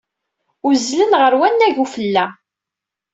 Uzzlen 0.67 1.13
ɣer 1.21 1.33
wannag 1.39 1.75
n 1.77 1.81
ufella. 1.83 2.25